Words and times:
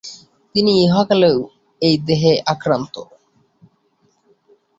তিনি 0.55 0.71
ইহকালেও 0.85 1.37
এই 1.81 1.95
দেহে 2.07 2.33
অভ্রান্ত। 2.53 2.95